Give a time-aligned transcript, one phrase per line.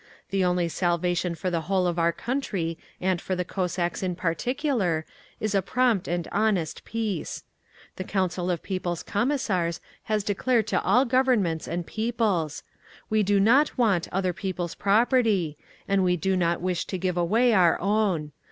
[0.31, 5.05] The only salvation for the whole of our country and for the Cossacks in particular
[5.39, 7.43] is a prompt and honest peace.
[7.97, 12.63] The Council of People's Commissars has declared to all Governments and peoples:
[13.11, 15.55] We do not want other people's property,
[15.87, 18.31] and we do not wish to give away our own.